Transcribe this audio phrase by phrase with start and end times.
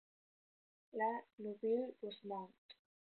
[0.93, 2.49] La Neuville-Bosmont